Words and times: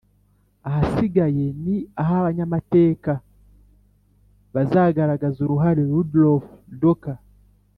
ahasigaye 0.67 1.45
ni 1.63 1.75
ah'abanyamateka 2.01 3.11
bazagaragaza 4.53 5.37
uruhare 5.45 5.81
rudolf 5.91 6.45
docker 6.81 7.17